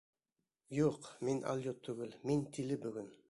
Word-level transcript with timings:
—Юҡ, 0.77 1.09
мин 1.29 1.45
алйот 1.53 1.85
түгел, 1.89 2.17
мин 2.31 2.45
тиле 2.57 2.81
бөгөн. 2.87 3.19